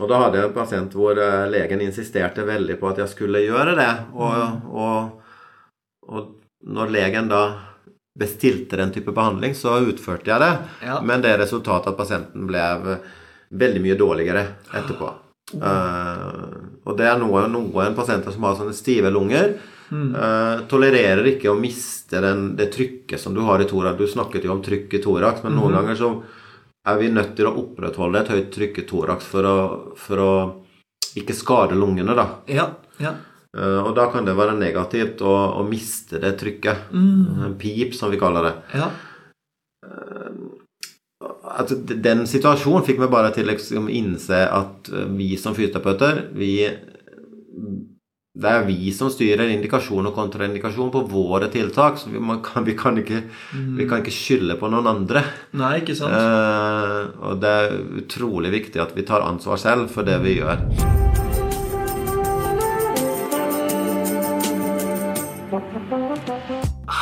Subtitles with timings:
[0.00, 3.44] Og da hadde jeg en pasient hvor eh, legen insisterte veldig på at jeg skulle
[3.44, 3.92] gjøre det.
[4.16, 5.36] Og, og,
[6.08, 6.32] og
[6.74, 7.44] når legen da
[8.18, 10.52] bestilte den type behandling, så utførte jeg det.
[10.86, 11.00] Ja.
[11.02, 12.64] Men det resultatet at pasienten ble
[13.54, 14.44] veldig mye dårligere
[14.74, 15.10] etterpå.
[15.54, 19.56] Eh, og det er noen, noen pasienter som har sånne stive lunger.
[20.16, 23.98] eh, tolererer ikke å miste den, det trykket som du har i thorax.
[23.98, 26.10] Du snakket jo om trykk i thorax, men noen ganger så
[26.84, 29.56] er vi nødt til å opprettholde et høyt trykk i thorax for å,
[29.96, 30.32] for å
[31.18, 32.26] ikke skade lungene, da.
[32.50, 32.68] Ja,
[33.02, 33.16] ja.
[33.54, 36.88] Uh, og da kan det være negativt å, å miste det trykket.
[36.90, 37.54] Mm.
[37.60, 38.54] Pip, som vi kaller det.
[38.80, 38.90] ja.
[39.84, 40.54] Uh,
[41.58, 46.26] altså, den situasjonen fikk meg bare til å liksom innse at eh, vi som fysioterapeuter,
[46.36, 46.54] vi
[48.34, 52.00] det er vi som styrer indikasjon og kontraindikasjon på våre tiltak.
[52.02, 53.20] Så vi, man kan, vi, kan ikke,
[53.78, 55.22] vi kan ikke skylde på noen andre.
[55.54, 56.16] Nei, ikke sant?
[56.18, 60.66] Eh, og det er utrolig viktig at vi tar ansvar selv for det vi gjør.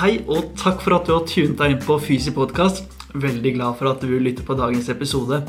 [0.03, 2.85] Hei, og takk for at du har tunet deg inn på Fysi podkast.
[3.17, 5.41] Veldig glad for at du vil lytte på dagens episode.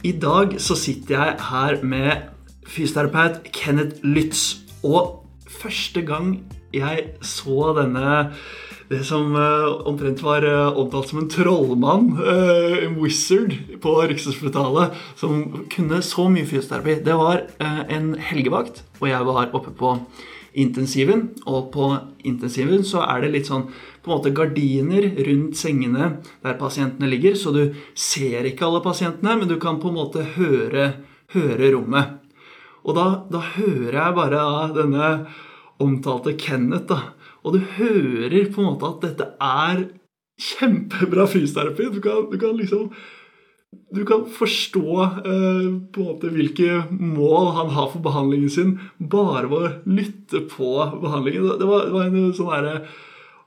[0.00, 2.30] I dag så sitter jeg her med
[2.64, 4.63] fysioterapeut Kenneth Lytz.
[4.84, 6.36] Og første gang
[6.74, 8.24] jeg så denne
[8.90, 14.92] det som eh, omtrent var eh, omtalt som en trollmann, eh, en wizard, på Rikshospitalet,
[15.16, 19.94] som kunne så mye fysioterapi, det var en helgevakt, og jeg var oppe på
[20.60, 21.26] intensiven.
[21.48, 21.90] Og på
[22.28, 23.66] intensiven så er det litt sånn
[24.04, 26.10] på en måte gardiner rundt sengene
[26.44, 27.62] der pasientene ligger, så du
[27.96, 30.90] ser ikke alle pasientene, men du kan på en måte høre,
[31.34, 32.20] høre rommet.
[32.84, 35.10] Og da, da hører jeg bare av denne
[35.82, 37.14] omtalte Kenneth, da.
[37.44, 39.84] Og du hører på en måte at dette er
[40.40, 41.90] kjempebra fysioterapi.
[41.92, 42.90] Du kan, du kan liksom
[43.94, 49.48] du kan forstå eh, på en måte hvilke mål han har for behandlingen sin, bare
[49.50, 51.48] ved å lytte på behandlingen.
[51.60, 52.78] Det var, det var en sånn herre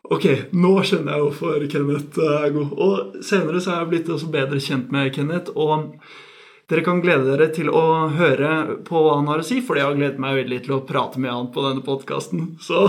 [0.07, 0.23] Ok,
[0.55, 2.75] nå skjønner jeg hvorfor Kenneth eh, er god.
[2.79, 5.51] Og senere så er jeg blitt også bedre kjent med Kenneth.
[5.59, 5.89] Og
[6.67, 9.87] dere kan glede dere til å høre på hva han har å si, for jeg
[9.87, 12.49] har gledet meg veldig til å prate med han på denne podkasten.
[12.59, 12.81] Så,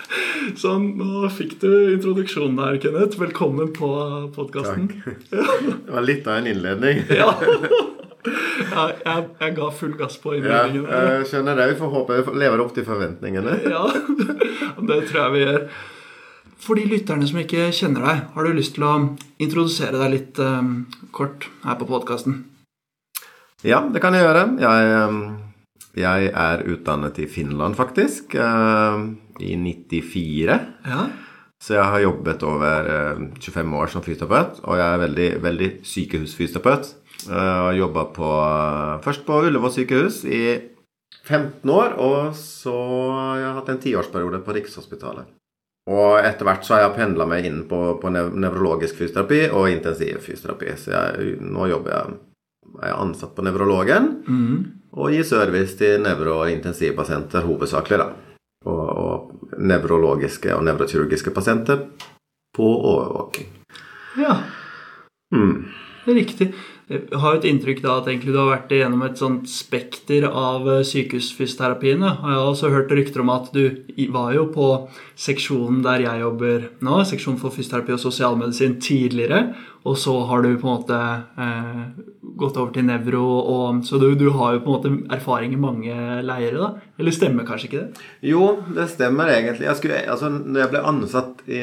[0.62, 3.20] så nå fikk du introduksjonen der, Kenneth.
[3.20, 3.90] Velkommen på
[4.32, 4.88] podkasten.
[5.28, 7.04] Det var litt av en innledning.
[7.12, 7.34] Ja.
[8.28, 10.88] Jeg, jeg, jeg ga full gass på Ja, innledningen.
[10.90, 11.68] jeg skjønner det.
[11.70, 13.54] Vi får håpe vi lever opp til forventningene.
[13.70, 13.84] Ja,
[14.90, 15.62] det tror jeg vi gjør.
[16.66, 18.92] For de lytterne som ikke kjenner deg, har du lyst til å
[19.40, 20.74] introdusere deg litt um,
[21.14, 22.42] kort her på podkasten?
[23.66, 24.44] Ja, det kan jeg gjøre.
[24.62, 25.16] Jeg, eh,
[25.98, 28.34] jeg er utdannet i Finland, faktisk.
[28.34, 28.98] eh,
[29.40, 30.60] I 94.
[30.86, 31.08] Ja.
[31.60, 35.70] Så jeg har jobbet over eh, 25 år som fysioterapeut, og jeg er veldig, veldig
[35.82, 36.94] sykehusfysioterapeut.
[37.26, 38.04] Jeg har jobba
[39.02, 40.60] først på Ullevål sykehus i
[41.26, 42.76] 15 år, og så
[43.10, 45.26] har jeg hatt en tiårsperiode på Rikshospitalet.
[45.88, 50.20] Og etter hvert så har jeg pendla meg inn på, på nevrologisk fysioterapi og intensiv
[50.22, 50.76] fysioterapi.
[50.78, 52.18] Så jeg, nå jobber jeg
[52.82, 54.08] er ansatt på nevrologen
[54.92, 57.98] og gir service til nevro- og intensivpasienter hovedsakelig.
[57.98, 58.08] da.
[58.66, 61.86] Og, og nevrologiske og nevrokirurgiske pasienter
[62.56, 63.46] på overvåking.
[64.18, 64.42] ja.
[65.34, 65.64] Mm.
[66.06, 66.54] Riktig.
[66.88, 70.24] Jeg har jo et inntrykk da at egentlig du har vært igjennom et sånt spekter
[70.28, 72.14] av eh, sykehusfysioterapiene.
[72.22, 73.64] Og jeg har også hørt rykter om at du
[74.14, 74.68] var jo på
[75.18, 79.50] seksjonen der jeg jobber nå, seksjon for fysioterapi og sosialmedisin, tidligere.
[79.88, 81.02] Og så har du på en måte
[81.44, 81.84] eh,
[82.40, 85.60] gått over til nevro, og, så du, du har jo på en måte erfaring i
[85.60, 85.94] mange
[86.24, 86.90] leirer, da?
[86.98, 88.04] Eller stemmer kanskje ikke det?
[88.32, 89.68] Jo, det stemmer egentlig.
[89.68, 91.62] Jeg skulle, altså, når jeg ble ansatt i,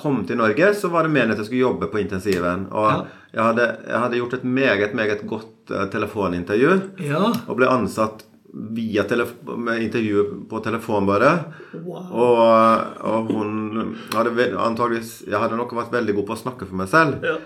[0.00, 2.70] kom til Norge, så var det meningen at jeg skulle jobbe på intensiven.
[2.72, 3.00] Og Ja.
[3.30, 6.72] Jeg, hadde, jeg hadde gjort et meget, meget godt uh, telefonintervju.
[7.06, 7.30] Ja.
[7.46, 9.04] Og ble ansatt via
[9.56, 11.30] med intervju på telefon bare.
[11.84, 12.08] Wow.
[12.10, 12.40] Og,
[13.06, 16.90] og hun hadde antageligvis Jeg hadde nok vært veldig god på å snakke for meg
[16.90, 17.22] selv.
[17.22, 17.38] Ja.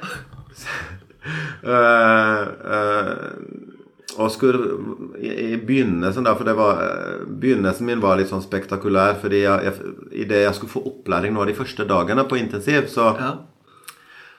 [1.69, 2.43] uh,
[2.75, 3.75] uh,
[4.15, 4.77] og skulle
[5.19, 6.79] i, i begynnelsen der, for det var
[7.27, 9.19] Begynnelsen min var litt sånn spektakulær.
[9.21, 12.87] Fordi jeg, jeg, i det jeg skulle få opplæring nå de første dagene på intensiv,
[12.93, 13.33] så, Ja.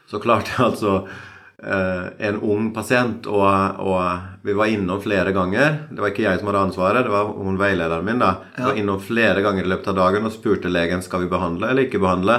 [0.10, 0.94] så klarte jeg altså
[1.66, 5.80] en ung pasient, og, og vi var innom flere ganger.
[5.90, 8.22] Det var ikke jeg som hadde ansvaret, det var hun veilederen min.
[8.22, 8.36] da.
[8.58, 11.72] Vi var innom flere ganger i løpet av dagen og spurte legen skal vi behandle
[11.72, 12.38] eller ikke behandle.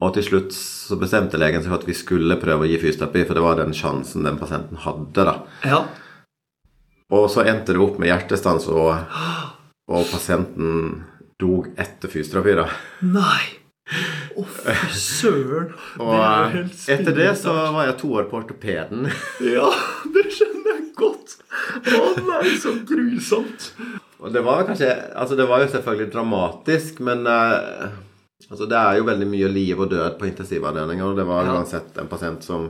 [0.00, 3.26] Og til slutt så bestemte legen seg for at vi skulle prøve å gi fysioterapi,
[3.28, 5.26] for det var den sjansen den pasienten hadde.
[5.28, 5.34] da.
[5.68, 5.80] Ja.
[7.12, 8.94] Og så endte det opp med hjertestans, og,
[9.94, 11.04] og pasienten
[11.40, 12.56] dog etter fysioterapi.
[12.62, 12.68] da.
[13.12, 13.42] Nei.
[14.36, 15.72] Å, fy søren.
[15.98, 16.58] Og eh,
[16.94, 19.08] etter det så var jeg to år på ortopeden.
[19.56, 19.70] Ja,
[20.14, 21.36] det skjønner jeg godt.
[21.96, 23.70] Å nei, så grusomt.
[24.20, 27.88] Og det var kanskje Altså, det var jo selvfølgelig dramatisk, men uh,
[28.50, 31.54] altså, det er jo veldig mye liv og død på intensivavdelinger, og det var Ja.
[31.56, 32.68] uansett en pasient som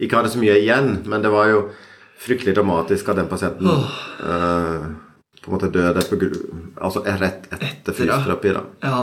[0.00, 1.64] ikke hadde så mye igjen, men det var jo
[2.24, 4.86] fryktelig dramatisk at den pasienten eh,
[5.42, 6.18] på en måte døde på,
[6.80, 8.54] altså rett etter fysioterapi.
[8.56, 8.62] da.
[8.82, 9.02] Ja.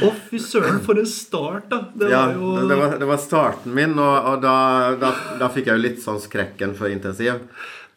[0.00, 1.82] Å, fy søren, for en start, da.
[1.94, 4.54] Det Ja, var jo det, var, det var starten min, og, og da,
[5.00, 5.10] da,
[5.42, 7.42] da fikk jeg jo litt sånn skrekken for intensiv.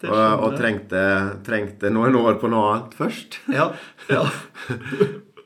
[0.06, 1.00] Og, og trengte,
[1.47, 3.39] trengte noen år på noe annet først.
[3.50, 3.69] Ja.
[4.12, 4.25] ja.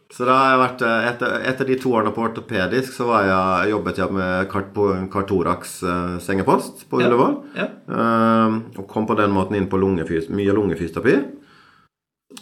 [0.10, 3.28] Så da har jeg vært, eh, etter, etter de to årene på ortopedisk så var
[3.30, 7.08] jeg, jobbet jeg med kart, på Kartorax eh, sengepost på Ja.
[7.12, 7.36] Ullevål.
[7.56, 7.68] ja.
[7.94, 11.16] Eh, og kom på den måten inn på lungefys, mye lungefysioterapi.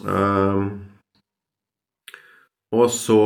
[0.00, 0.62] Eh,
[2.76, 3.20] og så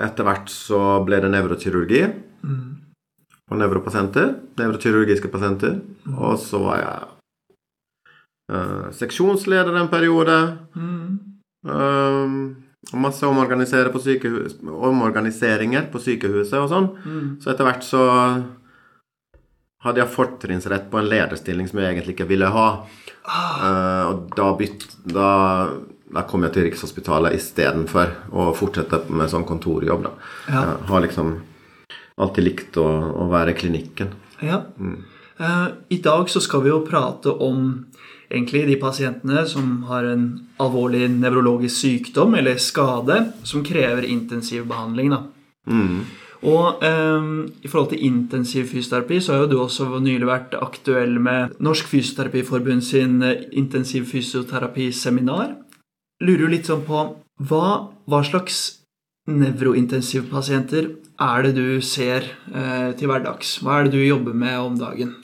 [0.00, 2.02] etter hvert så ble det nevrokirurgi
[3.46, 4.32] på nevropasienter.
[4.58, 5.80] Nevrokirurgiske pasienter.
[6.16, 7.08] Og så var jeg
[8.52, 10.38] uh, seksjonsleder en periode.
[10.76, 12.38] Um,
[12.92, 16.86] og masse omorganisere på sykehus, omorganiseringer på sykehuset og sånn.
[17.42, 18.02] Så etter hvert så
[19.86, 22.68] hadde jeg fortrinnsrett på en lederstilling som jeg egentlig ikke ville ha.
[23.26, 25.30] Eh, og da, bytt, da,
[26.14, 30.06] da kom jeg til Rikshospitalet istedenfor å fortsette med sånn kontorjobb.
[30.06, 30.12] Da.
[30.46, 30.62] Ja.
[30.62, 31.34] Jeg har liksom
[32.16, 34.12] alltid likt å, å være i klinikken.
[34.44, 34.62] Ja.
[35.38, 35.66] Eh,
[35.96, 37.86] I dag så skal vi jo prate om
[38.30, 40.28] egentlig de pasientene som har en
[40.62, 45.12] alvorlig nevrologisk sykdom eller skade som krever intensiv behandling.
[45.14, 45.20] Da.
[46.46, 51.16] Og um, I forhold til intensiv fysioterapi så har jo du også nylig vært aktuell
[51.22, 55.54] med Norsk Fysioterapiforbund sin eh, intensiv fysioterapiseminar.
[56.24, 57.02] Lurer jo litt sånn på
[57.48, 57.66] hva,
[58.08, 58.60] hva slags
[59.28, 60.90] nevrointensivpasienter
[61.20, 63.58] er det du ser eh, til hverdags?
[63.60, 65.16] Hva er det du jobber med om dagen?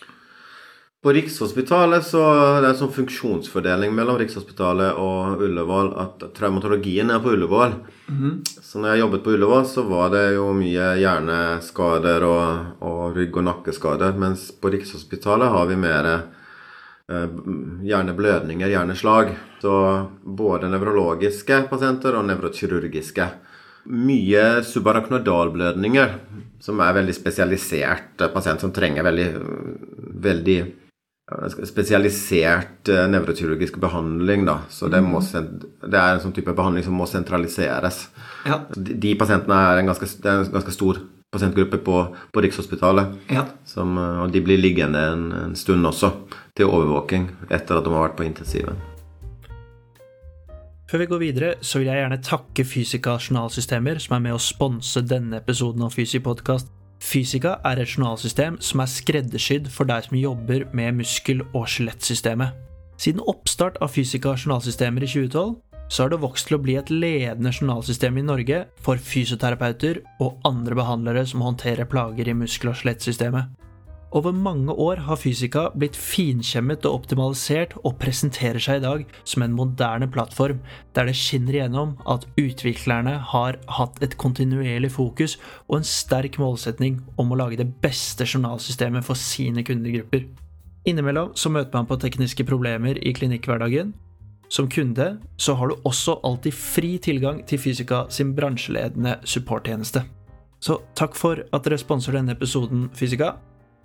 [1.03, 2.21] På Rikshospitalet så
[2.63, 7.75] det er en sånn funksjonsfordeling mellom Rikshospitalet og Ullevål at traumatologien er på Ullevål.
[8.63, 13.41] Så når jeg jobbet på Ullevål, så var det jo mye hjerneskader og, og rygg-
[13.41, 14.15] og nakkeskader.
[14.15, 16.11] Mens på Rikshospitalet har vi mer
[17.11, 17.29] eh,
[17.89, 19.33] hjerneblødninger, hjerneslag.
[19.63, 19.73] Så
[20.23, 23.29] både nevrologiske pasienter og nevrokirurgiske.
[23.93, 26.15] Mye subarachnoidalblødninger,
[26.63, 29.29] som er veldig spesialisert eh, pasient som trenger veldig,
[30.29, 34.47] veldig eh, spesialisert nevrokirurgisk behandling.
[34.49, 34.61] Da.
[34.71, 38.07] Så det, må, det er en sånn type behandling som må sentraliseres.
[38.47, 38.63] Ja.
[38.77, 41.03] De, de pasientene er en ganske, er en ganske stor
[41.33, 43.07] pasientgruppe på, på Rikshospitalet.
[43.33, 43.47] Ja.
[43.65, 46.13] Som, eh, og de blir liggende en, en stund også
[46.57, 48.81] til overvåking etter at de har vært på intensiven.
[50.93, 54.43] Før vi går videre, så vil jeg gjerne takke Fysika journalsystemer som er med å
[54.45, 56.69] sponse denne episoden av Fysipodkast.
[57.03, 62.53] Fysika er et journalsystem som er skreddersydd for deg som jobber med muskel- og skjelettsystemet.
[63.01, 65.57] Siden oppstart av Fysika journalsystemer i 2012,
[65.93, 70.39] så har det vokst til å bli et ledende journalsystem i Norge for fysioterapeuter og
[70.49, 73.51] andre behandlere som håndterer plager i muskel- og skjelettsystemet.
[74.13, 79.45] Over mange år har Fysika blitt finkjemmet og optimalisert og presenterer seg i dag som
[79.45, 80.61] en moderne plattform
[80.97, 87.01] der det skinner igjennom at utviklerne har hatt et kontinuerlig fokus og en sterk målsetning
[87.17, 90.29] om å lage det beste journalsystemet for sine kundegrupper.
[90.89, 93.95] Innimellom så møter man på tekniske problemer i klinikkhverdagen.
[94.53, 100.03] Som kunde så har du også alltid fri tilgang til Fysika sin bransjeledende supporttjeneste.
[100.61, 103.33] Så takk for at dere sponser denne episoden, Fysika.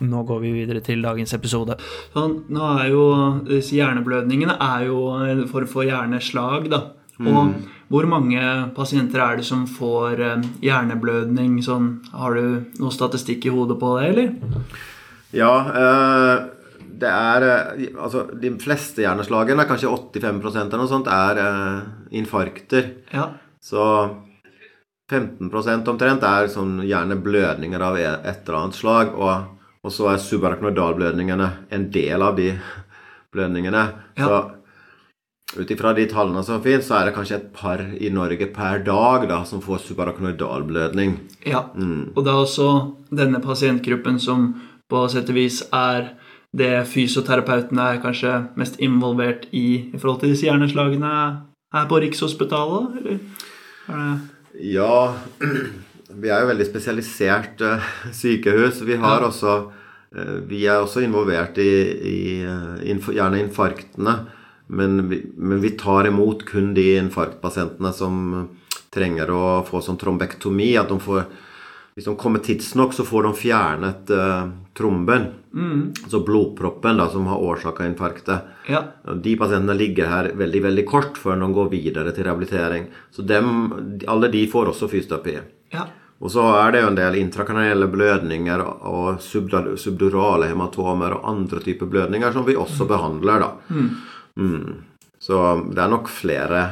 [0.03, 1.77] Nå går vi videre til dagens episode.
[2.13, 3.05] Sånn, nå er jo
[3.47, 6.67] disse Hjerneblødningene er jo en form for hjerneslag.
[6.69, 6.83] da.
[7.23, 7.55] Og
[7.89, 8.43] hvor mange
[8.75, 11.57] pasienter er det som får eh, hjerneblødning?
[11.65, 14.67] Sånn, har du noe statistikk i hodet på det, eller?
[15.33, 16.45] Ja, eh,
[17.01, 22.91] det er eh, Altså, de fleste hjerneslagene, kanskje 85 eller noe sånt, er uh, infarkter.
[23.13, 23.29] Ja.
[23.63, 23.83] Så
[25.11, 29.15] 15% omtrent er sånn hjerneblødninger av e- et eller annet slag.
[29.15, 32.51] Og, og så er subarachnoidalblødningene en del av de
[33.33, 33.83] blødningene.
[34.19, 34.27] Ja.
[34.27, 34.43] Så
[35.57, 38.81] ut ifra de tallene som finnes, så er det kanskje et par i Norge per
[38.83, 41.15] dag da, som får subarachnoidalblødning.
[41.47, 41.63] ja.
[41.71, 42.67] Og det er også
[43.15, 44.49] denne pasientgruppen som
[44.91, 46.11] på sett og vis er
[46.55, 51.11] det fysioterapeuten er kanskje mest involvert i i forhold til disse hjerneslagene
[51.73, 53.19] her på Rikshospitalet, eller?
[53.89, 54.17] Er
[54.63, 55.13] Ja,
[56.21, 57.83] vi er jo veldig spesialisert eh,
[58.15, 58.81] sykehus.
[58.87, 59.27] Vi har Ja.
[59.27, 59.71] også
[60.15, 61.69] eh, Vi er også involvert i,
[62.01, 64.15] i eh, gjerne infarktene.
[64.69, 68.47] Men vi, men vi tar imot kun de infarktpasientene som
[68.91, 70.75] trenger å få sånn trombektomi.
[70.79, 71.25] At de får
[71.95, 74.11] Hvis de kommer tidsnok, så får de fjernet
[74.77, 75.27] tromben.
[75.57, 78.41] Altså blodproppen da, som har årsaka infarktet.
[78.69, 78.83] Ja.
[79.23, 82.85] De pasientene ligger her veldig veldig kort før de går videre til rehabilitering.
[83.11, 83.49] Så dem,
[84.07, 85.39] alle de får også fysioterapi.
[85.73, 85.87] ja.
[86.17, 91.85] Og så er det jo en del intrakanelle blødninger og subdurale hematomer og andre typer
[91.85, 93.43] blødninger som vi også behandler.
[93.43, 93.51] da.
[94.41, 94.71] Mm.
[95.21, 95.37] Så
[95.75, 96.63] det er nok flere.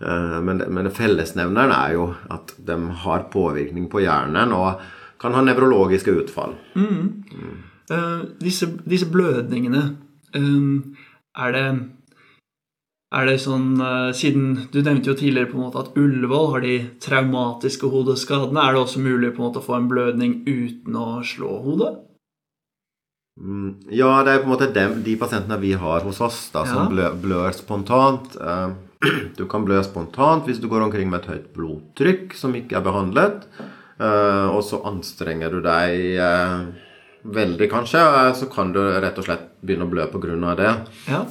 [0.00, 4.80] eh, Men, men fellesnevneren er jo at de har påvirkning på hjernen og
[5.20, 6.56] kan ha nevrologiske utfall.
[7.90, 9.82] Eh, disse, disse blødningene
[10.36, 10.80] uh,
[11.38, 11.68] Er det
[13.08, 16.60] er det sånn, uh, siden Du nevnte jo tidligere på en måte at Ullevål har
[16.66, 18.60] de traumatiske hodeskadene.
[18.60, 21.94] Er det også mulig på en måte å få en blødning uten å slå hodet?
[23.40, 26.66] Mm, Ja, det er på en måte de, de pasientene vi har hos oss da,
[26.66, 26.88] som Ja.
[26.92, 28.36] blør, blør spontant.
[29.38, 32.82] Du kan blø spontant hvis du går omkring med et høyt blodtrykk som ikke er
[32.84, 33.46] behandlet.
[33.98, 36.60] Eh, Og så anstrenger du deg eh,
[37.24, 37.98] veldig, kanskje.
[38.02, 40.54] eh, Så kan du rett og slett begynne å blø pga.
[40.56, 40.74] det.
[41.08, 41.24] Ja.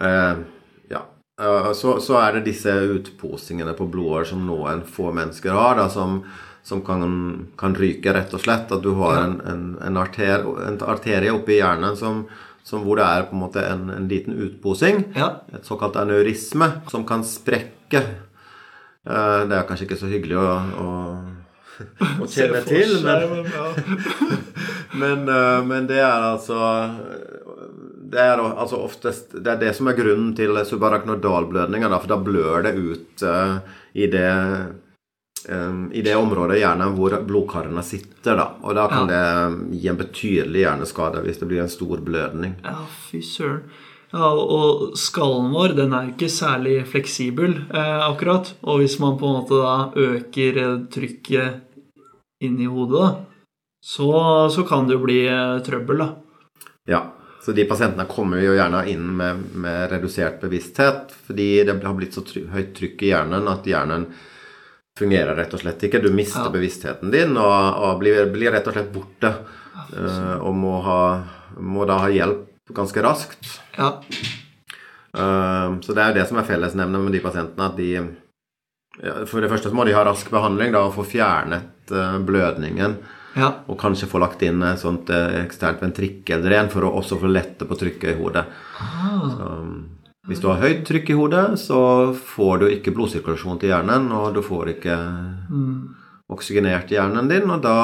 [0.00, 0.36] Uh,
[0.94, 1.02] ja.
[1.40, 5.88] Uh, så, så er det disse utposingene på blodår som noen få mennesker har, da,
[5.92, 6.22] som,
[6.66, 8.72] som kan, kan ryke, rett og slett.
[8.72, 9.24] At du har Ja.
[9.28, 12.24] en, en, en, arter, en arterie oppi hjernen som,
[12.66, 15.04] som hvor det er på en måte en, en liten utposing.
[15.16, 15.36] Ja.
[15.54, 18.02] Et såkalt aneurisme som kan sprekke.
[19.08, 20.48] Eh, det er kanskje ikke så hyggelig å,
[20.84, 20.88] å,
[22.24, 23.46] å kjenne til, men
[25.00, 26.58] men, eh, men det er altså
[28.10, 32.66] det er altså oftest Det er det som er grunnen til subarachnoidalblødninger, for da blør
[32.66, 33.58] det ut eh,
[34.04, 34.30] i det
[35.40, 38.36] i det området gjerne hvor blodkarene sitter.
[38.36, 39.20] da, Og da kan det
[39.80, 42.58] gi en betydelig hjerneskade hvis det blir en stor blødning.
[42.60, 43.62] Ja, fy søren.
[44.10, 48.54] Ja, og skallen vår den er ikke særlig fleksibel, eh, akkurat.
[48.66, 50.58] Og hvis man på en måte da øker
[50.90, 51.60] trykket
[52.42, 53.10] inni hodet, da,
[53.84, 54.10] så,
[54.50, 56.08] så kan det jo bli eh, trøbbel, da.
[56.90, 57.04] Ja,
[57.44, 62.12] så de pasientene kommer jo gjerne inn med, med redusert bevissthet fordi det har blitt
[62.18, 64.08] så try høyt trykk i hjernen at hjernen
[64.98, 66.02] fungerer rett og slett ikke.
[66.02, 66.52] Du mister Ja.
[66.52, 69.30] bevisstheten din og, og blir, blir rett og slett borte.
[69.94, 71.00] eh, og må, ha,
[71.62, 73.58] må da ha hjelp ganske raskt.
[73.76, 73.96] Ja,
[75.16, 77.70] Eh, så det er jo det som er fellesnevnet med de pasientene.
[77.70, 77.92] At de
[79.30, 82.98] For det første så må de ha rask behandling da, og få fjernet eh, blødningen.
[83.36, 87.30] ja, Og kanskje få lagt inn et sånt eh, eksternt ventrikkeldren for å også få
[87.30, 88.44] lette på trykket i hodet.
[88.76, 89.96] Så, um,
[90.28, 94.34] hvis du har høyt trykk i hodet, så får du ikke blodsirkulasjon til hjernen, og
[94.34, 94.98] du får ikke
[96.30, 97.78] oksygenert hjernen din, og da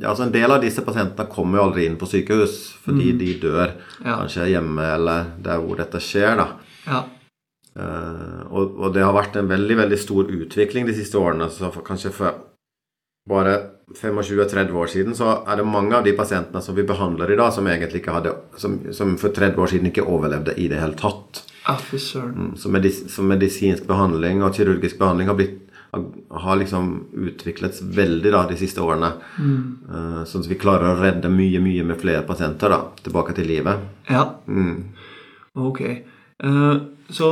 [0.00, 3.34] ja, altså En del av disse pasientene kommer jo aldri inn på sykehus fordi de
[3.42, 3.70] dør
[4.04, 4.18] Ja.
[4.20, 6.36] kanskje hjemme eller der hvor dette skjer.
[6.36, 6.48] da.
[6.86, 7.04] ja.
[7.76, 11.50] Uh, og, og det har vært en veldig veldig stor utvikling de siste årene.
[11.52, 12.32] så for, Kanskje for
[13.28, 13.56] bare
[13.92, 17.52] 25-30 år siden så er det mange av de pasientene som vi behandler i dag,
[17.52, 20.96] som egentlig ikke hadde som, som for 30 år siden ikke overlevde i det hele
[20.96, 21.42] tatt.
[21.66, 22.32] ja for søren.
[22.52, 25.60] Mm, Så, medis, så medisinsk behandling og kirurgisk behandling har, blitt,
[26.30, 29.12] har, liksom utviklet veldig da de siste årene.
[29.38, 30.24] Mm.
[30.26, 33.86] sånn at vi klarer å redde mye, mye med flere pasienter da, tilbake til livet.
[34.10, 34.92] Ja, Mm.
[35.54, 35.80] ok.
[36.44, 36.74] Eh,
[37.08, 37.30] så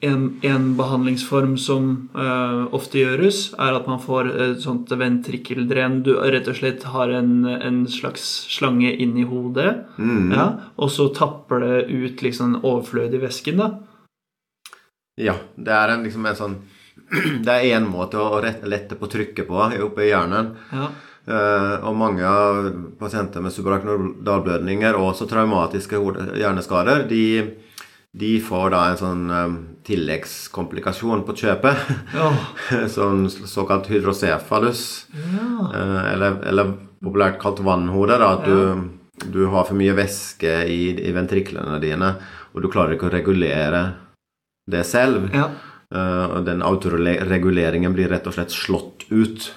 [0.00, 6.02] en, en behandlingsform som eh, ofte gjøres, er at man får et sånt ventrikkeldren.
[6.06, 8.22] Du rett og slett har en, en slags
[8.54, 10.46] slange inn i hodet, ja,
[10.78, 13.70] og så tapper det ut liksom overflødig væsken, da.
[15.18, 16.52] Ja, det er en, liksom en sånn
[17.44, 20.54] Det er én måte å lette på trykket på oppe i hjernen.
[20.72, 20.90] Ja,
[21.28, 25.98] Eh, og mange av pasienter med subarachnoidalblødninger og også traumatiske
[26.40, 27.24] hjerneskader, de,
[28.16, 29.58] de får da en sånn eh,
[29.90, 31.84] tilleggskomplikasjon på kjøpet.
[32.16, 32.30] ja,
[32.96, 34.82] sånn såkalt hydrocefalus.
[35.12, 36.72] Eh, eller, eller
[37.04, 38.16] populært kalt vannhode.
[38.24, 42.14] Da, at du, du har for mye væske i, i ventriklene dine,
[42.54, 43.84] og du klarer ikke å regulere
[44.68, 45.28] det selv.
[45.36, 45.50] ja,
[45.94, 49.52] Eh, den autoreguleringen blir rett og slett slått ut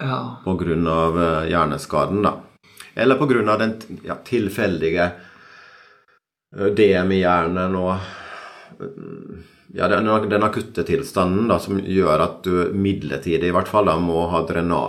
[0.00, 0.40] ja.
[0.44, 0.76] pga.
[0.84, 2.22] Uh, hjerneskaden.
[2.22, 2.38] da.
[2.94, 3.56] Eller pga.
[3.56, 3.74] den
[4.04, 5.10] ja, tilfeldige
[6.54, 7.96] DM i hjernen og
[9.74, 13.96] ja, den, den akutte tilstanden da, som gjør at du midlertidig i hvert fall da,
[13.98, 14.86] må ha drena,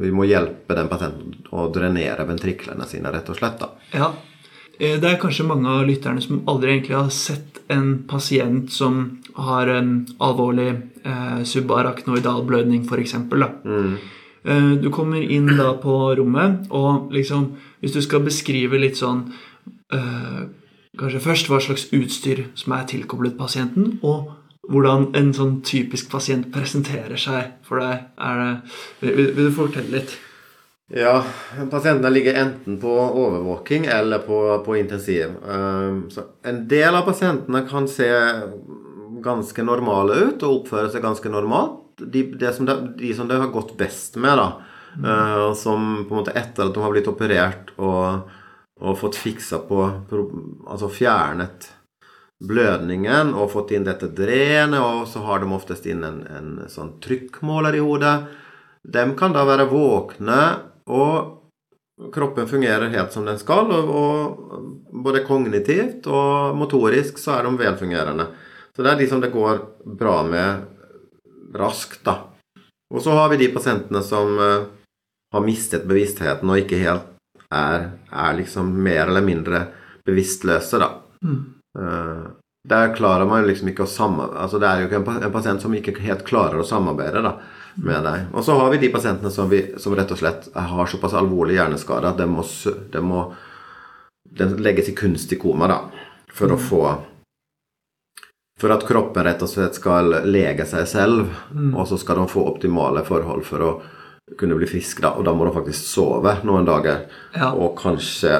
[0.00, 3.60] Vi må hjelpe den pasienten å drenere ventriklene sine, rett og slett.
[3.60, 3.68] da.
[3.92, 4.12] Ja.
[4.82, 9.20] Eh, Det er kanskje mange av lytterne som aldri egentlig har sett en pasient som
[9.34, 10.70] har en alvorlig
[11.04, 13.14] eh, subarachnoidal blødning, f.eks.
[13.14, 13.94] Mm.
[14.44, 19.32] Eh, du kommer inn da på rommet, og liksom Hvis du skal beskrive litt sånn
[19.92, 20.42] eh,
[20.98, 24.28] Kanskje først hva slags utstyr som er tilkoblet pasienten, og
[24.68, 28.04] hvordan en sånn typisk pasient presenterer seg for deg.
[29.00, 30.12] Det, vil, vil du fortelle litt?
[30.88, 31.24] Ja,
[31.70, 35.30] pasientene ligger enten på overvåking eller på, på intensiv.
[35.44, 38.08] Um, så en del av pasientene kan se
[39.22, 41.78] ganske normale ut og oppføre seg ganske normalt.
[41.96, 44.48] De, det som det, de som det har gått best med, da,
[45.00, 48.26] uh, som på en måte etter at de har blitt operert og,
[48.82, 49.86] og fått fiksa på
[50.66, 51.70] Altså fjernet
[52.42, 56.96] blødningen og fått inn dette drenet, og så har de oftest inn en, en sånn
[57.00, 58.16] trykkmåler i hodet.
[58.82, 60.40] De kan da være våkne
[60.90, 67.46] og kroppen fungerer helt som den skal, og, og både kognitivt og motorisk så er
[67.46, 68.26] de velfungerende.
[68.72, 69.60] Så det er de som det går
[69.98, 72.16] bra med raskt, da.
[72.92, 74.68] Og så har vi de pasientene som uh,
[75.32, 77.08] har mistet bevisstheten og ikke helt
[77.52, 79.66] er, er liksom mer eller mindre
[80.06, 80.94] bevisstløse, da.
[81.24, 81.42] Mm.
[81.78, 82.30] Uh,
[82.68, 85.64] der klarer man liksom ikke å samarbeide Altså det er jo ikke en, en pasient
[85.64, 87.32] som ikke helt klarer å samarbeide da,
[87.74, 88.26] med deg.
[88.32, 91.56] Og så har vi de pasientene som, vi, som rett og slett har såpass alvorlig
[91.56, 92.44] hjerneskade at det må,
[92.92, 93.24] de må
[94.32, 95.80] de legges i kunstig koma da,
[96.32, 96.84] for å få
[98.62, 101.74] For at kroppen rett og slett skal lege seg selv, Mm.
[101.74, 103.70] og så skal de få optimale forhold for å
[104.38, 105.00] kunne bli frisk.
[105.00, 107.08] da, Og da må de faktisk sove noen dager.
[107.34, 107.52] Ja.
[107.54, 108.36] Og kanskje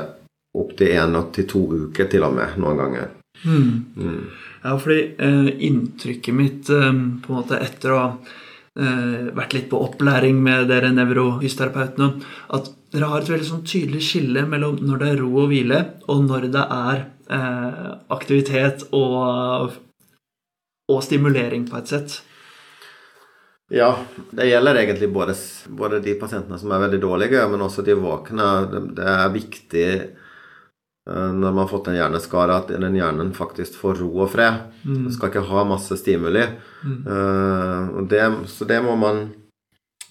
[0.54, 3.08] opptil én til to uker til og med noen ganger.
[3.44, 4.28] Mm.
[4.62, 8.16] Ja, fordi eh, inntrykket mitt eh, på en måte etter å ha
[8.72, 12.22] vært litt på opplæring med dere nevrohysterapeutene,
[12.56, 15.78] at dere har et veldig sånn tydelig skille mellom når det er ro og hvile,
[16.12, 19.78] og når det er eh, aktivitet og,
[20.92, 22.18] og stimulering på et sett.
[23.72, 23.94] Ja,
[24.36, 25.34] det gjelder egentlig både,
[25.72, 28.48] både de pasientene som er veldig dårlige, men også de våkne.
[28.98, 30.21] Det, er viktig eh,
[31.10, 34.68] når man har fått en hjerneskade, at den hjernen faktisk får ro og fred.
[34.86, 36.44] Man skal ikke ha masse stimuli.
[36.86, 37.00] Mm.
[37.08, 38.20] Uh, det,
[38.52, 39.24] så det må man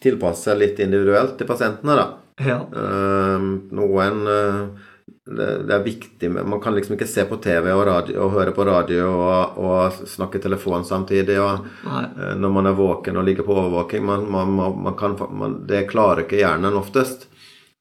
[0.03, 2.07] tilpasse litt individuelt til pasientene, da.
[2.43, 2.57] Ja.
[2.75, 4.91] Uh, noen uh,
[5.25, 8.53] det, det er viktig Man kan liksom ikke se på TV og, radio, og høre
[8.55, 11.37] på radio og, og snakke telefon samtidig.
[11.41, 14.05] Og, eh, når man er våken og ligger på overvåking.
[14.05, 17.27] Man, man, man, kan, man, det klarer ikke hjernen oftest.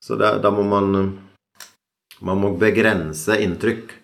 [0.00, 0.94] Så det, da må man
[2.26, 3.96] Man må begrense inntrykk.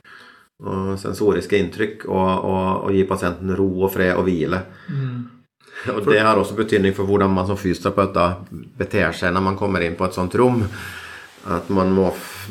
[0.66, 2.06] Og sensoriske inntrykk.
[2.08, 4.62] Og, og, og gi pasienten ro og fred og hvile.
[5.92, 8.46] Og det har også betydning for hvordan man som fysioterapeut
[8.78, 10.62] beter seg når man kommer inn på et sånt rom.
[11.46, 12.08] At man må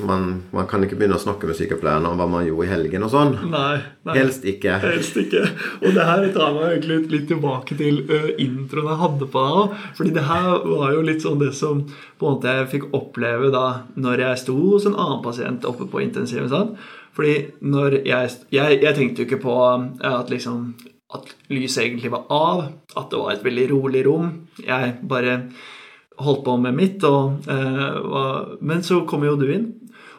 [0.07, 3.05] man, man kan ikke begynne å snakke med sykepleierne om hva man gjorde i helgen
[3.05, 3.33] og sånn.
[3.51, 3.77] Nei,
[4.07, 4.15] nei.
[4.17, 4.77] Helst ikke.
[4.83, 5.43] Helst ikke.
[5.81, 8.01] Og det her tar meg egentlig litt, litt tilbake til
[8.41, 9.77] introen jeg hadde på deg òg.
[9.99, 13.51] Fordi det her var jo litt sånn det som på en måte jeg fikk oppleve
[13.55, 13.65] da
[13.99, 16.51] når jeg sto hos en annen pasient oppe på intensiven.
[16.51, 16.75] Sånn.
[17.15, 19.55] Fordi når jeg, jeg Jeg tenkte jo ikke på
[20.03, 20.73] at liksom
[21.15, 22.61] at lyset egentlig var av,
[22.97, 24.31] at det var et veldig rolig rom.
[24.59, 25.37] Jeg bare
[26.21, 29.73] holdt på med mitt, og, eh, var, men så kom jo du inn.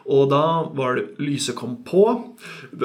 [0.07, 2.03] Og da var det lyset kom på,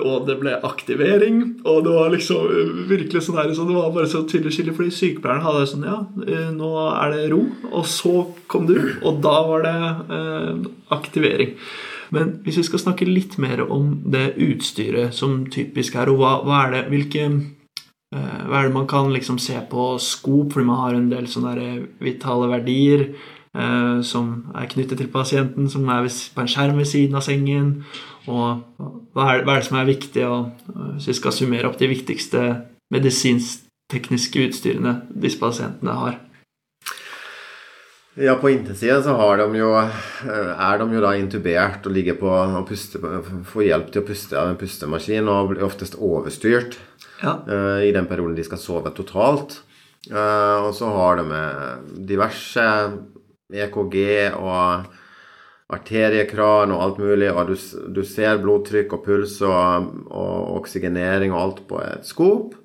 [0.03, 1.39] og det ble aktivering.
[1.63, 4.75] Og det var liksom eh, virkelig sånn her, så det var bare så tydelig skille,
[4.75, 7.45] fordi sykepleieren hadde sånn Ja, eh, nå er det ro.
[7.71, 8.75] Og så kom du,
[9.07, 9.77] og da var det
[10.19, 11.55] eh, aktivering.
[12.13, 16.35] Men hvis vi skal snakke litt mer om det utstyret som typisk er, og hva,
[16.45, 17.39] hva er det Hvilke eh,
[18.13, 21.55] hva er det man kan liksom se på skop, fordi man har en del sånne
[22.05, 23.07] vitale verdier
[23.57, 27.73] eh, som er knyttet til pasienten, som er på en skjerm ved siden av sengen.
[28.29, 28.63] Og
[29.17, 31.81] hva er, hva er det som er viktig, og, eh, hvis vi skal summere opp
[31.81, 32.45] de viktigste
[32.93, 36.21] medisinsk-tekniske utstyrene disse pasientene har?
[38.21, 42.19] Ja, på intensiven så har de jo, eh, er de jo da intubert og ligger
[42.21, 43.01] på og puster,
[43.49, 46.77] får hjelp til å puste av en pustemaskin og blir oftest overstyrt
[47.23, 47.37] Ja.
[47.47, 49.61] uh, i den perioden de skal sove totalt.
[50.11, 52.67] Uh, og så har de med diverse
[53.53, 53.97] EKG
[54.41, 54.89] og
[55.73, 57.57] arteriekran og alt mulig, og du,
[57.95, 62.57] du ser blodtrykk og puls og, og oksygenering og alt på et skop.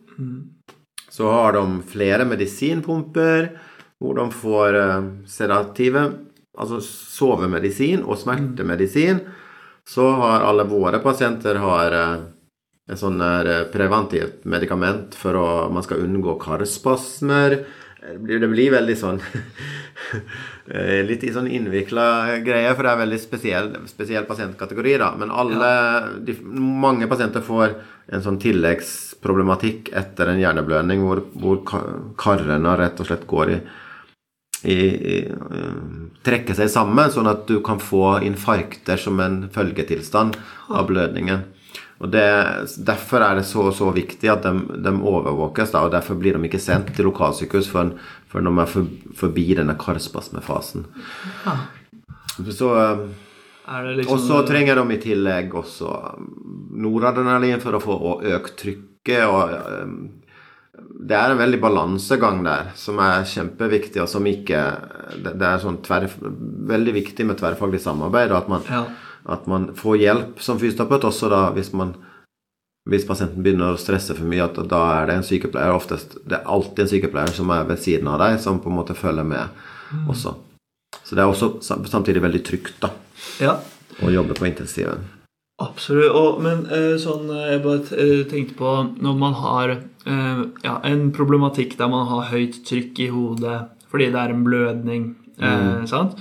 [1.14, 3.52] Så har de flere medisinpumper
[3.98, 6.04] hvor de får uh, sedative,
[6.58, 9.22] altså sovemedisin og smertemedisin.
[9.88, 12.24] Så har alle våre pasienter har eh,
[12.88, 17.60] en sånn eh, preventivt medikament for å man skal unngå karspasmer.
[18.08, 19.18] Det blir, veldig sånn
[20.72, 25.10] eh, Litt i sånn innvikla greier, for det er veldig spesiell, spesiell pasientkategori, da.
[25.20, 25.72] Men alle
[26.24, 27.76] de, Mange pasienter får
[28.14, 31.84] en sånn tilleggsproblematikk etter en hjerneblødning hvor, hvor ka-
[32.22, 33.60] karene rett og slett går i
[34.66, 35.18] i, i,
[36.26, 40.34] trekker seg sammen, sånn at du kan få infarkter som en følgetilstand
[40.74, 41.44] av blødningen.
[41.98, 42.26] Og det,
[42.86, 44.52] Derfor er det så, så viktig at de,
[44.86, 47.96] de overvåkes, da, og derfor blir de ikke sendt til lokalsykehus før,
[48.30, 50.86] før de er for, forbi denne karspasmefasen.
[52.54, 52.70] Så,
[53.68, 55.90] Er det liksom og så trenger de i tillegg også
[56.78, 57.98] noradrenalin for å få
[58.38, 59.26] økt trykket.
[59.26, 64.62] og eh, Det er en veldig balansegang der som er kjempeviktig, og som ikke
[65.18, 66.06] Det, det er sånn tverr,
[66.70, 68.86] veldig viktig med tverrfaglig samarbeid, og at man, Ja.
[69.28, 71.96] At man får hjelp som fysioterapeut også da hvis man
[72.88, 76.38] hvis pasienten begynner å stresse for mye, at da er det en sykepleier oftest, Det
[76.38, 79.28] er alltid en sykepleier som er ved siden av deg, som på en måte følger
[79.28, 80.38] med også.
[81.04, 82.94] Så det er også samtidig veldig trygt da,
[83.44, 83.58] ja.
[84.00, 85.04] å jobbe på intensiven.
[85.60, 86.16] Absolutt.
[86.16, 91.10] Og, men eh, sånn eh, Jeg bare eh, tenkte på når man har ja, en
[91.12, 93.58] problematikk der man har høyt trykk i hodet
[93.92, 95.08] fordi det er en blødning,
[95.40, 96.16] eh, sant?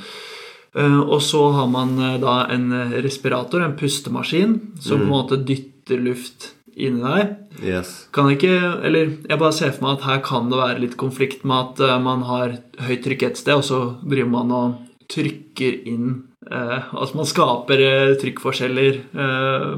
[0.77, 5.13] Eh, og så har man eh, da en eh, respirator, en pustemaskin, som på en
[5.15, 7.31] måte dytter luft inni deg.
[7.65, 7.93] Yes.
[8.13, 8.53] Kan ikke,
[8.85, 12.03] eller Jeg bare ser for meg at her kan det være litt konflikt med at
[12.05, 14.75] man har høyt trykk et sted, og så driver man og
[15.09, 16.11] trykker inn
[16.51, 19.73] eh, Altså man skaper eh, trykkforskjeller eh,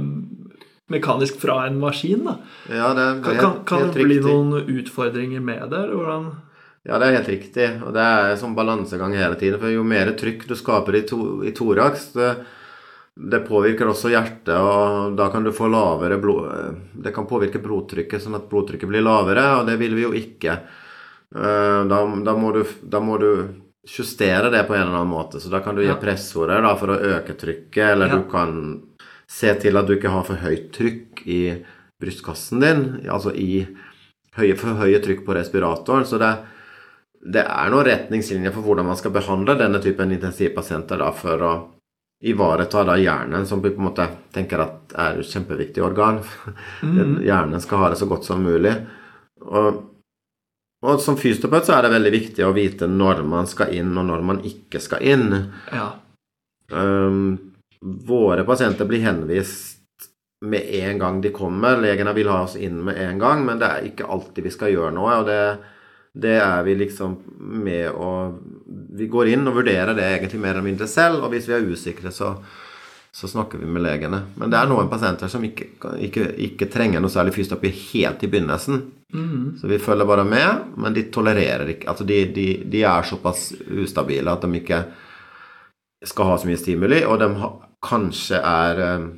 [0.91, 2.25] mekanisk fra en maskin.
[2.27, 2.35] da.
[2.73, 4.33] Ja, det, det Kan, er kan, kan det bli riktig.
[4.35, 5.83] noen utfordringer med det?
[5.85, 6.29] eller hvordan?
[6.87, 7.67] Ja, det er helt riktig.
[7.85, 9.59] Og det er sånn balansegang hele tiden.
[9.61, 12.31] For jo mer trykk du skaper i, to, i thorax, det,
[13.19, 16.79] det påvirker også hjertet, og da kan du få lavere blod...
[16.95, 20.59] Det kan påvirke blodtrykket, sånn at blodtrykket blir lavere, og det vil vi jo ikke.
[21.35, 23.31] Eh, Da, da, må du, da må du
[23.89, 25.41] justere det på en eller annen måte.
[25.41, 25.97] Så da kan du gi Ja.
[26.01, 28.17] pressorder da, for å øke trykket, eller Ja.
[28.17, 28.83] du kan
[29.29, 31.65] se til at du ikke har for høyt trykk i
[32.01, 33.67] brystkassen din, altså i
[34.39, 36.07] høye, for høye trykk på respiratoren.
[36.07, 36.31] Så det,
[37.21, 41.53] det er noen retningslinjer for hvordan man skal behandle denne typen intensivpasienter da, for å
[42.21, 46.23] ivareta da hjernen, som vi på en måte tenker at er et kjempeviktig organ.
[46.79, 47.19] Mm.
[47.27, 48.71] Hjernen skal ha det så godt som mulig.
[49.43, 49.81] Og,
[50.87, 54.07] og som fysioterapeut så er det veldig viktig å vite når man skal inn, og
[54.07, 55.35] når man ikke skal inn.
[55.75, 55.89] Ja.
[56.71, 57.51] Um,
[57.81, 59.79] våre pasienter blir henvist
[60.47, 61.81] med en gang de kommer.
[61.83, 64.73] Legene vil ha oss inn med en gang, men det er ikke alltid vi skal
[64.75, 65.19] gjøre noe.
[65.19, 65.41] og det,
[66.19, 68.13] det er vi liksom med å
[68.99, 71.67] Vi går inn og vurderer det egentlig mer eller mindre selv, og hvis vi er
[71.69, 72.33] usikre, så,
[73.15, 74.25] så snakker vi med legene.
[74.41, 75.69] Men det er noen pasienter som ikke,
[76.03, 78.81] ikke, ikke trenger noe særlig fysioterapi helt i begynnelsen.
[79.61, 83.55] Så vi følger bare med, men de tolererer ikke Altså de, de, de er såpass
[83.71, 84.83] ustabile at de ikke
[86.05, 87.55] skal ha så mye stimuli, og de ha,
[87.87, 89.09] kanskje er eh,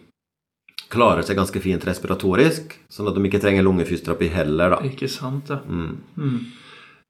[0.90, 4.80] klarer seg ganske fint respiratorisk, sånn at de ikke trenger lungefysioterapi heller, da.
[4.88, 5.60] Ikke sant, ja.
[5.66, 5.98] Mm.
[6.16, 6.40] Mm.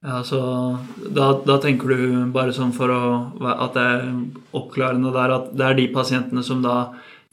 [0.00, 0.40] Ja, så
[1.12, 3.00] da, da tenker du bare sånn for å
[3.52, 4.06] at det er
[4.56, 6.76] oppklarende der at det er de pasientene som da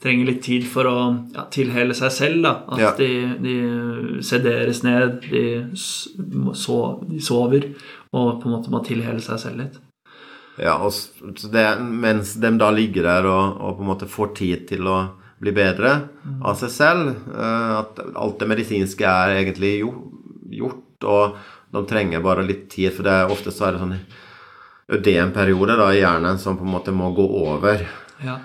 [0.02, 0.98] trenger litt tid for å
[1.34, 2.42] ja, tilhele seg selv.
[2.44, 2.92] da, At Ja.
[2.98, 3.08] de,
[3.42, 3.54] de
[4.22, 7.70] sederes ned, de, so, de sover
[8.12, 9.80] og på en måte må tilhele seg selv litt.
[10.58, 10.92] Ja, og
[11.54, 14.98] det, mens de da ligger der og, og på en måte får tid til å
[15.38, 15.92] bli bedre
[16.42, 19.92] av seg selv, eh, at alt det medisinske er egentlig jo,
[20.50, 21.36] gjort, og
[21.72, 23.98] de trenger bare litt tid, for det er ofte så er det sånn
[24.98, 27.82] ødemperiode da i hjernen som på en måte må gå over.
[28.24, 28.38] Ja.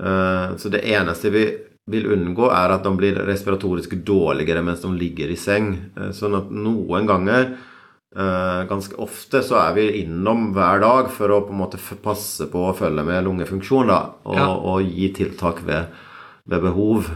[0.00, 1.44] Uh, Så det eneste vi
[1.90, 5.72] vil unngå, er at de blir respiratorisk dårligere mens de ligger i seng.
[5.98, 7.56] Uh, Sånn at noen ganger,
[8.16, 12.46] uh, ganske ofte, så er vi innom hver dag for å på en måte passe
[12.52, 14.46] på å følge med lungefunksjon da, og, Ja.
[14.54, 15.86] og gi tiltak ved,
[16.46, 17.10] ved behov.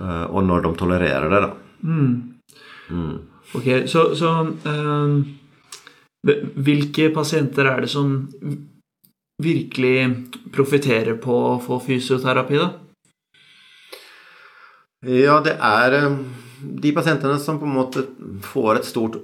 [0.00, 1.52] eh, Og når de tolererer det, da.
[3.52, 4.30] Ok, så, så
[4.66, 5.16] eh,
[6.62, 8.12] Hvilke pasienter er det som
[9.42, 9.96] virkelig
[10.54, 12.68] profitterer på å få fysioterapi, da?
[15.02, 16.18] Ja, det er eh,
[16.62, 18.04] de pasientene som på en måte
[18.46, 19.16] får et stort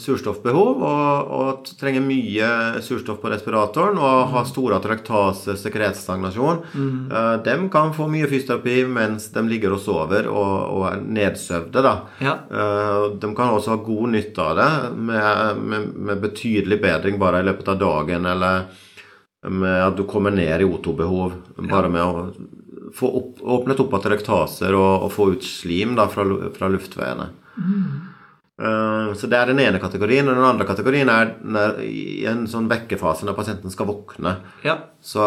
[0.00, 2.50] surstoffbehov og, og trenger mye
[2.84, 6.62] surstoff på respiratoren og har stor atrektase, sekretstagnasjon,
[7.10, 11.84] eh, dem kan få mye fysioterapi mens de ligger og sover og, og er nedsøvde.
[11.84, 11.94] da.
[12.22, 12.36] Ja.
[13.20, 14.70] De kan også ha god nytte av det,
[15.10, 18.70] med, med, med betydelig bedring bare i løpet av dagen, eller
[19.48, 21.36] med at du kommer ned i O2-behov
[21.70, 22.24] bare med å
[22.96, 26.24] få opp, åpnet opp igjen rektaser og, og få ut slim da, fra,
[26.54, 27.28] fra luftveiene.
[28.60, 30.28] Eh, Så det er den ene kategorien.
[30.28, 34.36] Og den andre kategorien er når, i en sånn vekkefase når pasienten skal våkne.
[34.66, 34.76] Ja.
[35.00, 35.22] Så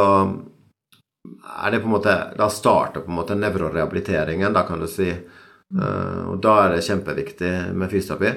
[1.63, 5.10] er det på en måte Da starter på en måte nevrorehabiliteringen, da kan du si.
[5.73, 8.34] Uh, og da er det kjempeviktig med fysioterapi.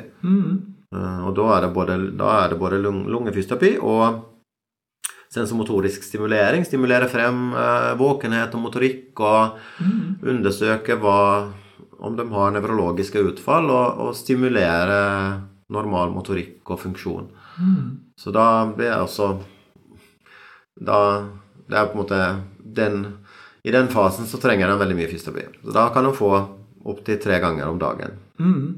[0.94, 4.22] Eh, og da er det både, er det både lung, lungefysioterapi og
[5.36, 6.64] sensomotorisk stimulering.
[6.66, 9.60] Stimulere frem eh, våkenhet og motorikk og
[10.26, 11.20] undersøke hva
[11.96, 14.98] om de har nevrologiske utfall, og, og stimulere
[15.72, 17.30] normal motorikk og funksjon.
[18.20, 19.30] Så da blir jeg også
[20.76, 20.98] da,
[21.66, 22.18] Det er på en måte
[22.60, 22.98] den
[23.64, 25.62] I den fasen så trenger de veldig mye fysioterapi.
[25.64, 26.30] Så da kan de få
[26.86, 28.20] opptil tre ganger om dagen.
[28.38, 28.76] Mm.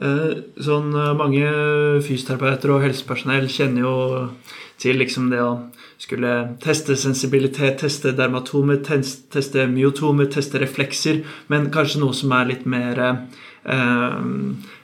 [0.00, 1.44] Sånn eh, Mange
[2.02, 3.94] fysioterapeuter og helsepersonell kjenner jo
[4.80, 5.52] til liksom det å
[6.00, 11.20] skulle teste sensibilitet, teste dermatomer, teste myotomer, teste reflekser,
[11.52, 14.22] men kanskje noe som er litt mer eh,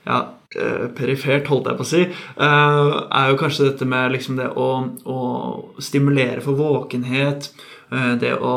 [0.07, 0.19] ja,
[0.61, 4.51] eh, perifert, holdt jeg på å si, eh, er jo kanskje dette med liksom det
[4.53, 4.69] å,
[5.09, 5.21] å
[5.81, 7.51] stimulere for våkenhet.
[7.93, 8.53] Eh, Det, å,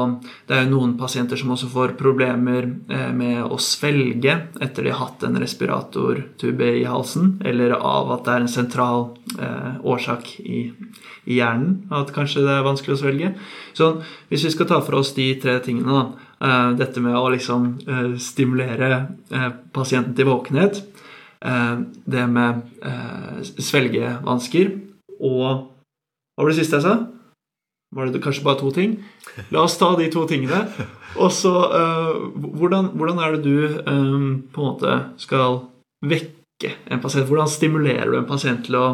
[0.48, 4.94] det er jo noen pasienter som også får problemer eh, med å svelge etter de
[4.94, 9.06] har hatt en respiratortube i halsen, eller av at det er en sentral
[9.38, 10.64] eh, årsak i,
[11.30, 13.34] i hjernen at kanskje det er vanskelig å svelge.
[13.78, 13.92] Så
[14.32, 16.30] hvis vi skal ta for oss de tre tingene, da,
[16.80, 17.74] dette med å liksom
[18.22, 19.10] stimulere
[19.76, 20.80] pasienten til våkenhet,
[22.08, 22.62] det med
[23.60, 24.72] svelgevansker
[25.20, 25.44] og
[26.40, 27.19] Hva var det siste jeg sa?
[27.96, 28.98] Var det kanskje bare to ting?
[29.50, 30.62] La oss ta de to tingene.
[31.18, 35.64] Og så uh, hvordan, hvordan er det du um, på en måte skal
[36.06, 37.26] vekke en pasient?
[37.26, 38.86] Hvordan stimulerer du en pasient til å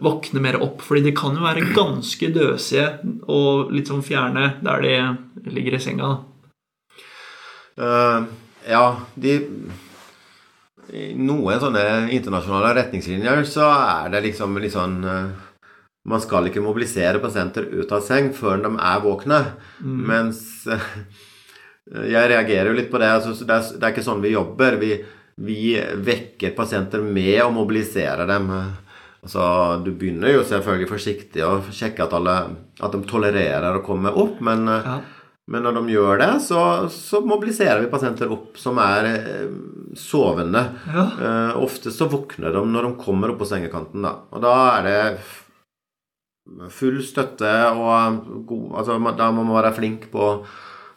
[0.00, 0.80] våkne mer opp?
[0.86, 2.88] Fordi de kan jo være ganske døsige
[3.28, 6.14] og litt sånn fjerne der de ligger i senga.
[7.78, 8.22] Eh,
[8.72, 8.84] ja,
[9.14, 9.34] de
[10.88, 11.84] I noen sånne
[12.16, 15.47] internasjonale retningslinjer så er det liksom litt sånn eh,
[16.08, 19.42] Man skal ikke mobilisere pasienter ut av seng før de er våkne.
[19.84, 20.40] Mens
[20.70, 20.90] eh,
[22.08, 23.12] jeg reagerer jo litt på det.
[23.18, 24.76] Altså, det, er, det er ikke sånn vi jobber.
[24.80, 24.92] Vi,
[25.44, 25.62] vi
[26.04, 28.50] vekker pasienter med å mobilisere dem.
[29.24, 29.42] Altså,
[29.84, 32.34] du begynner jo selvfølgelig forsiktig å sjekke at, alle,
[32.78, 34.98] at de tolererer å komme opp, men eh, Ja.
[35.50, 36.60] men når de gjør det, så,
[36.92, 39.50] så mobiliserer vi pasienter opp som er eh,
[39.98, 40.62] sovende.
[40.86, 41.04] Ja.
[41.18, 44.04] Uh, ofte så våkner de når de kommer opp på sengekanten.
[44.04, 44.12] Da.
[44.30, 44.98] Og da er det
[46.72, 50.28] full støtte og god Altså da må man være flink på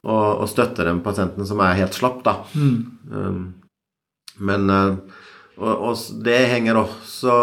[0.02, 2.40] å, å støtte den pasienten som er helt slapp, da.
[2.56, 3.42] Um,
[4.42, 4.94] men eh,
[5.62, 7.34] og, og det henger også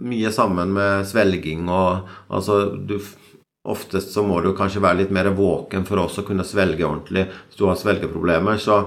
[0.00, 3.00] mye sammen med svelging og altså du
[3.68, 7.26] Oftest så må du kanskje være litt mer våken for også å kunne svelge ordentlig.
[7.28, 8.78] Hvis du har svelgeproblemer, så,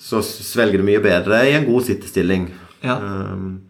[0.00, 2.46] så svelger du mye bedre i en god sittestilling.
[2.80, 2.96] Ja.
[2.96, 3.67] Um,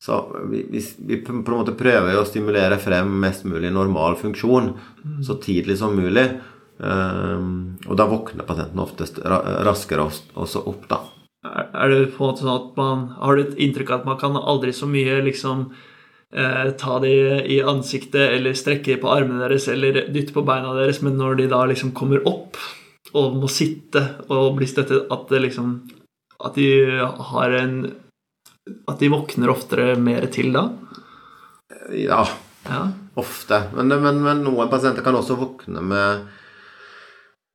[0.00, 4.72] så vi, vi, vi på en måte prøver å stimulere frem mest mulig normal funksjon
[5.26, 6.24] så tidlig som mulig.
[6.80, 11.02] Um, og da våkner pasienten oftest raskere også, også opp, da.
[11.44, 14.08] Er er det på en måte sånn at man har du et inntrykk av at
[14.08, 15.66] man kan aldri så mye liksom
[16.36, 17.12] eh, ta de
[17.48, 21.48] i ansiktet eller strekke på armene deres eller dytte på beina deres, men når de
[21.52, 22.60] da liksom kommer opp
[23.16, 25.80] og må sitte og bli støttet, at det liksom
[26.40, 27.72] At de har en
[28.90, 30.68] At de våkner oftere mer til da?
[31.96, 32.24] Ja,
[32.68, 32.82] Ja.
[33.16, 33.62] ofte.
[33.74, 36.26] Men, men, men noen pasienter kan også våkne med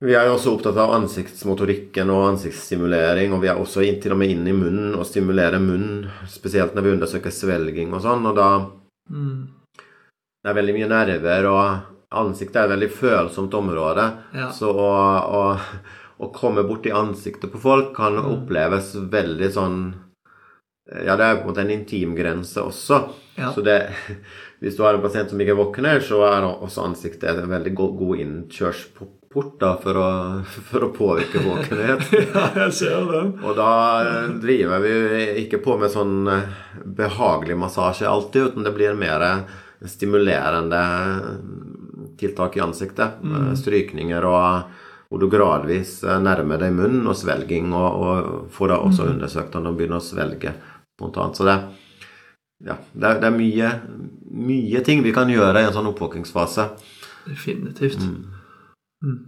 [0.02, 4.18] Vi er jo også opptatt av ansiktsmotorikken og ansiktsstimulering, og vi er også til og
[4.20, 8.36] med inn i munnen og stimulerer munnen, spesielt når vi undersøker svelging og sånn, og
[8.36, 8.50] da
[9.10, 9.46] Mm.
[10.42, 14.06] Det er veldig mye nerver, og ansiktet er et veldig følsomt område.
[14.34, 14.48] Ja.
[14.54, 14.90] Så å,
[15.40, 15.42] å,
[16.22, 19.78] å komme borti ansiktet på folk kan oppleves veldig sånn
[20.86, 23.00] Ja, det er på en måte en intimgrense også.
[23.36, 23.50] Ja.
[23.52, 23.80] Så det,
[24.62, 28.20] hvis du har en pasient som ikke våkner, så er også ansiktet en veldig god,
[28.22, 29.12] innkjørsport
[29.60, 30.10] da, for, å,
[30.70, 32.06] for å påvirke våkenhet.
[32.36, 33.24] ja, jeg ser det.
[33.42, 33.70] Og da
[34.42, 34.96] driver vi
[35.42, 36.56] ikke på med sånn eh,
[37.02, 39.26] behagelig massasje alltid, uten det blir mer
[39.86, 40.80] stimulerende
[42.16, 43.18] tiltak i ansiktet.
[43.20, 43.50] Mm.
[43.58, 44.76] Strykninger og
[45.08, 49.58] hvor du gradvis eh, nærmer deg munnen og svelging, og, og får da også undersøkt
[49.58, 50.54] om de begynner å svelge
[50.96, 51.36] spontant.
[51.36, 51.56] Så det,
[52.64, 53.80] ja, det, er, det er mye,
[54.48, 56.64] mye ting vi kan gjøre i en sånn oppvåkningsfase.
[57.26, 58.00] Definitivt.
[59.04, 59.18] Mm.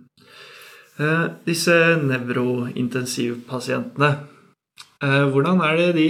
[0.99, 4.11] Eh, disse nevrointensivpasientene,
[5.05, 6.09] eh, hvordan er det de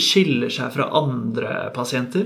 [0.00, 2.24] skiller seg fra andre pasienter?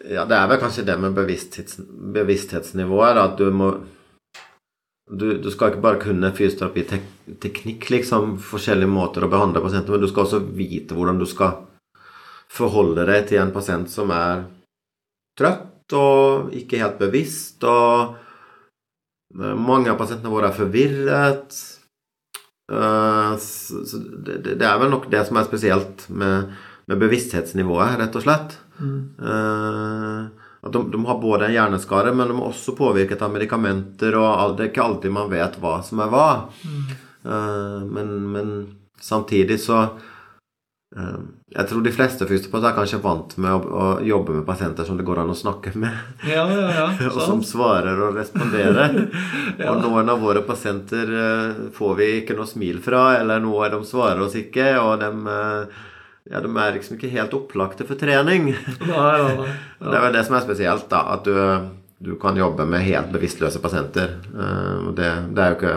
[0.00, 1.80] Ja, det er vel kanskje det med bevissthets,
[2.14, 3.84] bevissthetsnivået, da, at du må
[5.10, 10.10] du, du, skal ikke bare kunne fysioterapiteknikk, liksom, forskjellige måter å behandle pasienter men du
[10.10, 11.64] skal også vite hvordan du skal
[12.50, 14.44] forholde deg til en pasient som er
[15.38, 18.14] trøtt og ikke helt bevisst, og
[19.34, 21.56] eh, mange av pasientene våre er forvirret.
[22.70, 26.52] Eh, så det, det er vel nok det som er spesielt med,
[26.90, 28.54] med bevissthetsnivået, rett og slett.
[28.80, 29.02] Mm.
[30.62, 34.16] At de, de, har både en hjerneskade, men de er også påvirket av medikamenter.
[34.20, 36.28] og Det er ikke alltid man vet hva som er hva.
[36.64, 36.90] Mm.
[37.94, 38.52] Men, men,
[39.00, 39.78] samtidig så
[40.96, 41.18] uh,
[41.52, 44.96] Jeg tror de fleste fysioterapeuter er kanskje vant med å, å, jobbe med pasienter som
[44.96, 45.96] det går an å snakke med.
[46.28, 48.96] Ja, ja, ja, og som svarer og responderer.
[49.70, 53.80] Og noen av våre pasienter uh, får vi ikke noe smil fra, eller noe de
[53.88, 54.74] svarer oss ikke.
[54.80, 55.88] og de uh,
[56.28, 58.50] ja, de er liksom ikke helt opplagte for trening.
[58.52, 59.52] Nei, nei, nei.
[59.80, 59.86] Ja.
[59.90, 61.00] Det er vel det som er spesielt, da.
[61.16, 61.32] At du,
[62.04, 64.18] du kan jobbe med helt bevisstløse pasienter.
[64.34, 65.76] Uh, det, det, er jo ikke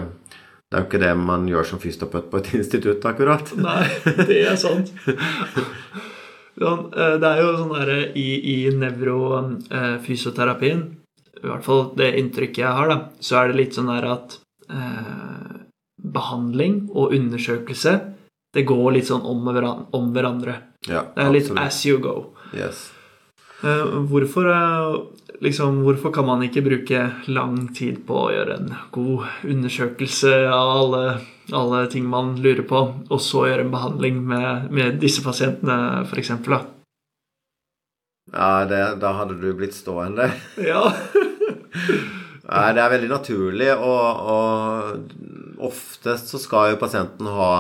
[0.68, 3.46] det er jo ikke det man gjør som fysioterapeut på et institutt, akkurat.
[3.62, 3.86] Nei,
[4.28, 4.92] det er sant.
[6.64, 10.82] Eh, det er jo sånn derre i, i nevrofysioterapien,
[11.44, 14.28] i hvert fall det inntrykket jeg har, da, så er det litt sånn der at
[14.70, 15.54] eh,
[16.14, 17.94] behandling og undersøkelse
[18.54, 20.60] det går litt sånn om, om hverandre.
[20.86, 21.64] Ja, det er litt absolutt.
[21.66, 22.16] as you go.
[22.54, 22.92] Yes.
[23.64, 28.74] Uh, hvorfor, uh, liksom, hvorfor, kan man ikke bruke lang tid på å gjøre en
[28.94, 31.04] god undersøkelse av alle,
[31.56, 36.36] alle ting man lurer på, og så gjøre en behandling med, med disse pasientene, f.eks.?
[38.34, 40.30] Ja, det, da hadde du blitt stående.
[40.74, 40.86] Ja.
[42.44, 47.54] Nei, det er veldig naturlig, og, og oftest så skal jo pasienten ha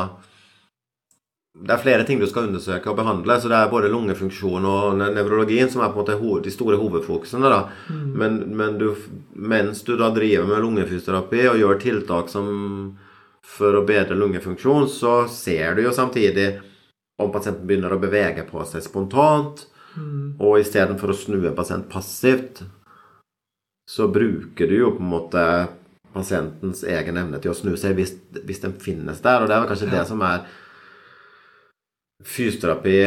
[1.54, 3.36] det er flere ting du skal undersøke og behandle.
[3.40, 7.50] så Det er både lungefunksjon og nevrologien som er på en måte de store hovedfokusene.
[7.50, 7.70] da.
[7.90, 8.12] Mm.
[8.18, 8.96] Men, men du,
[9.36, 12.98] mens du da driver med lungefysioterapi og gjør tiltak som
[13.44, 16.60] for å bedre lungefunksjon, så ser du jo samtidig
[17.22, 19.68] om pasienten begynner å bevege på seg spontant.
[19.94, 20.42] Mm.
[20.42, 22.64] Og istedenfor å snu en pasient passivt,
[23.86, 25.46] så bruker du jo på en måte
[26.14, 29.44] pasientens egen evne til å snu seg hvis, hvis den finnes der.
[29.44, 30.00] Og det er vel kanskje ja.
[30.00, 30.48] det som er
[32.24, 32.98] fysioterapi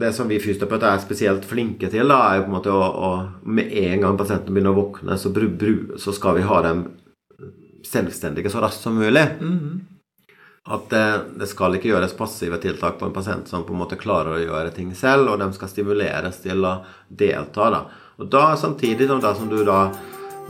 [0.00, 2.80] Det som vi fysioterapeuter er spesielt flinke til, da, er jo på en måte å,
[2.82, 3.10] å
[3.48, 6.86] Med en gang pasienten begynner å våkne, så, bru, bru, så skal vi ha dem
[7.88, 9.26] selvstendige så raskt som mulig.
[9.40, 9.78] Mm -hmm.
[10.68, 13.96] At det, det, skal ikke gjøres passive tiltak på en pasient som på en måte
[13.96, 16.74] klarer å gjøre ting selv, og de skal stimuleres til å
[17.08, 17.70] delta.
[17.70, 17.80] da.
[18.18, 19.90] Og da samtidig som, da, som du da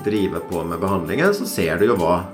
[0.05, 2.25] driver på med behandlingen, så ser du jo hva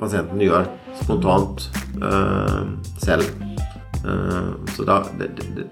[0.00, 0.68] pasienten gjør
[1.00, 1.70] spontant
[2.02, 2.68] øh,
[2.98, 3.49] selv.
[4.04, 5.66] Uh, så da det, det,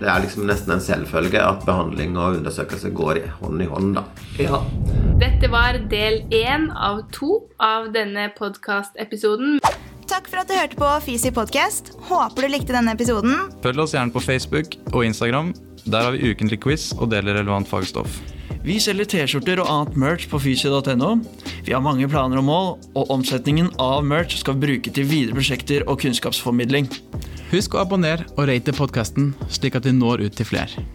[0.00, 4.04] det, er liksom nesten en selvfølge at behandling og undersøkelse går hånd i hånd, da.
[4.40, 4.60] Ja.
[5.22, 9.60] Dette var del én av to av denne podkastepisoden.
[10.04, 11.94] Takk for at du hørte på Fysi podkast.
[12.10, 13.48] Håper du likte denne episoden.
[13.64, 15.54] Følg oss gjerne på Facebook og Instagram.
[15.84, 18.20] Der har vi ukentlig quiz og deler relevant fagstoff.
[18.64, 21.10] Vi selger T-skjorter og annet merch på fysio.no.
[21.66, 25.36] Vi har mange planer og mål, og omsetningen av merch skal vi bruke til videre
[25.36, 26.88] prosjekter og kunnskapsformidling.
[27.52, 30.86] Husk å abonnere og rate podkasten, slik at vi når ut til flere.